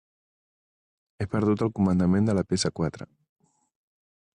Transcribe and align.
He 1.19 1.27
perdut 1.35 1.63
el 1.67 1.71
comandament 1.81 2.31
de 2.31 2.37
la 2.39 2.49
pe 2.51 2.61
essa 2.61 2.77
quatre. 2.81 3.11